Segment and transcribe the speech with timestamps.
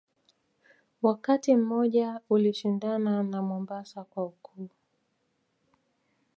[1.01, 4.69] Wakati mmoja ulishindana na Mombasa kwa ukuu